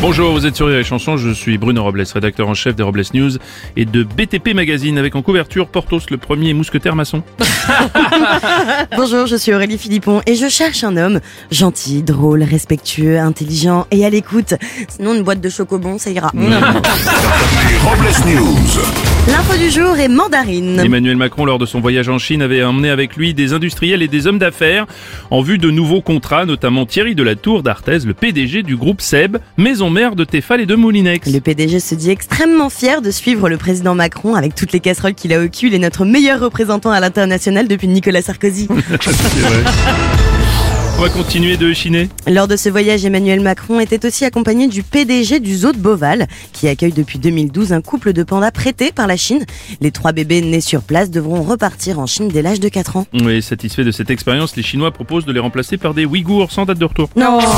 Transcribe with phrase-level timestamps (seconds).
[0.00, 2.82] Bonjour, vous êtes sur Rire et Chanson, je suis Bruno Robles, rédacteur en chef des
[2.82, 3.32] Robles News
[3.76, 7.22] et de BTP Magazine avec en couverture Portos, le premier mousquetaire maçon.
[8.96, 11.20] Bonjour, je suis Aurélie Philippon et je cherche un homme
[11.50, 14.54] gentil, drôle, respectueux, intelligent et à l'écoute.
[14.88, 16.30] Sinon, une boîte de chocobon, ça ira.
[16.34, 16.46] Les
[17.84, 19.09] Robles News.
[19.28, 20.80] L'info du jour est mandarine.
[20.80, 24.08] Emmanuel Macron, lors de son voyage en Chine, avait emmené avec lui des industriels et
[24.08, 24.86] des hommes d'affaires
[25.30, 29.90] en vue de nouveaux contrats, notamment Thierry Delatour d'Arthez, le PDG du groupe SEB, maison
[29.90, 31.30] mère de Tefal et de Moulinex.
[31.30, 35.14] Le PDG se dit extrêmement fier de suivre le président Macron avec toutes les casseroles
[35.14, 35.66] qu'il a au cul.
[35.66, 38.68] Il est notre meilleur représentant à l'international depuis Nicolas Sarkozy.
[41.00, 42.10] On va continuer de chiner.
[42.26, 46.28] Lors de ce voyage, Emmanuel Macron était aussi accompagné du PDG du zoo de Beauval,
[46.52, 49.46] qui accueille depuis 2012 un couple de pandas prêtés par la Chine.
[49.80, 53.06] Les trois bébés nés sur place devront repartir en Chine dès l'âge de 4 ans.
[53.14, 56.66] Oui, satisfait de cette expérience, les Chinois proposent de les remplacer par des Ouïghours sans
[56.66, 57.08] date de retour.
[57.16, 57.38] Non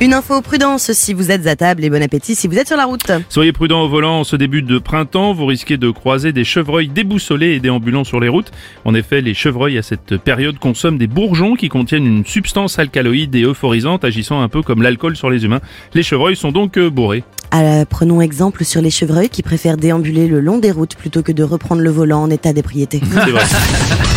[0.00, 2.76] Une info prudence si vous êtes à table et bon appétit si vous êtes sur
[2.76, 3.12] la route.
[3.28, 6.88] Soyez prudents au volant en ce début de printemps, vous risquez de croiser des chevreuils
[6.88, 8.50] déboussolés et déambulant sur les routes.
[8.84, 13.34] En effet, les chevreuils à cette période consomment des bourgeons qui contiennent une substance alcaloïde
[13.36, 15.60] et euphorisante agissant un peu comme l'alcool sur les humains.
[15.94, 17.22] Les chevreuils sont donc euh, bourrés.
[17.54, 21.30] Euh, prenons exemple sur les chevreuils qui préfèrent déambuler le long des routes plutôt que
[21.30, 23.00] de reprendre le volant en état d'ébriété.
[23.00, 23.44] C'est vrai.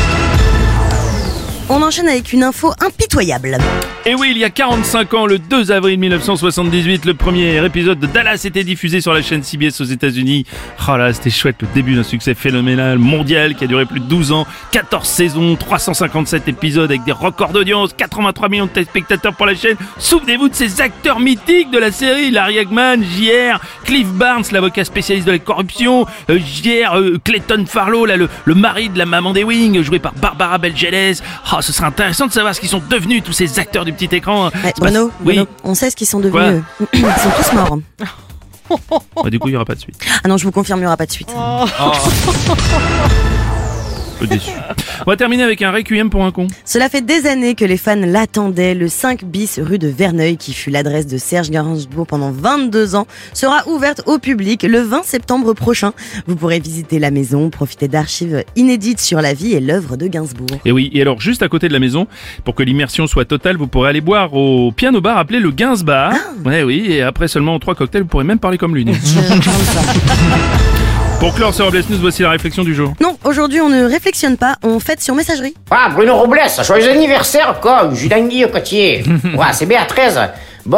[1.69, 3.57] On enchaîne avec une info impitoyable.
[4.05, 8.07] Et oui, il y a 45 ans, le 2 avril 1978, le premier épisode de
[8.07, 10.45] Dallas était diffusé sur la chaîne CBS aux États-Unis.
[10.87, 14.05] Oh là, c'était chouette, le début d'un succès phénoménal, mondial, qui a duré plus de
[14.05, 19.45] 12 ans, 14 saisons, 357 épisodes avec des records d'audience, 83 millions de téléspectateurs pour
[19.45, 19.75] la chaîne.
[19.97, 25.27] Souvenez-vous de ces acteurs mythiques de la série, Larry Hagman, JR, Cliff Barnes, l'avocat spécialiste
[25.27, 29.81] de la corruption, euh, JR, euh, Clayton Farlow, le mari de la maman des Wings,
[29.81, 31.17] joué par Barbara Belgeles.
[31.51, 34.13] Oh, ce serait intéressant de savoir ce qu'ils sont devenus, tous ces acteurs du petit
[34.15, 34.45] écran.
[34.45, 35.35] Ouais, C'est pas- Bruno, oui.
[35.35, 36.63] Bruno, on sait ce qu'ils sont devenus.
[36.93, 37.79] Ils sont tous morts.
[39.23, 39.95] Bah, du coup, il n'y aura pas de suite.
[40.25, 41.29] Ah non, je vous confirme, il n'y aura pas de suite.
[41.37, 41.61] Un
[44.19, 44.51] peu déçu.
[45.05, 46.47] On va terminer avec un requiem pour un con.
[46.65, 48.73] Cela fait des années que les fans l'attendaient.
[48.73, 53.07] Le 5 bis rue de Verneuil, qui fut l'adresse de Serge Gainsbourg pendant 22 ans,
[53.33, 55.93] sera ouverte au public le 20 septembre prochain.
[56.25, 60.59] Vous pourrez visiter la maison, profiter d'archives inédites sur la vie et l'œuvre de Gainsbourg.
[60.65, 62.07] Et oui, et alors juste à côté de la maison,
[62.43, 66.13] pour que l'immersion soit totale, vous pourrez aller boire au piano bar appelé le Gainsbar.
[66.45, 68.85] Ouais, oui, et après seulement trois cocktails, vous pourrez même parler comme lui.
[71.19, 72.93] pour clore ce Robles News, voici la réflexion du jour.
[73.01, 75.55] Non, aujourd'hui on ne réflexionne pas, on fête sur messagerie.
[75.71, 79.03] Ah, Bruno Robles, joyeux anniversaire, quoi, jus d'anguille, côtier.
[79.35, 80.17] Ouais, c'est Béatrice.
[80.65, 80.77] Bon,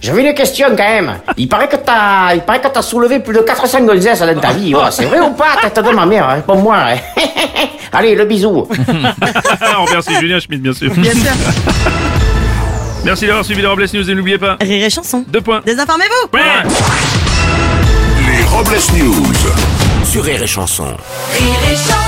[0.00, 1.14] j'avais une question quand même.
[1.36, 4.52] Il paraît que t'as, il paraît que t'as soulevé plus de 400 gonzesses dans ta
[4.52, 4.74] vie.
[4.74, 6.76] Ouais, c'est vrai ou pas, tête de ma mère, pour moi.
[6.78, 6.96] hein.
[7.92, 8.66] Allez, le bisou.
[9.78, 10.90] On remercie Julien Schmidt, bien sûr.
[10.92, 11.32] Bien sûr.
[13.04, 15.24] Merci d'avoir suivi les Robles News et n'oubliez pas, Rire et chanson.
[15.28, 15.60] deux points.
[15.66, 16.40] Désinformez-vous Ouais.
[18.26, 19.73] Les Robles News.
[20.24, 20.84] Rire et Chanson.
[20.84, 22.03] Rire et chanson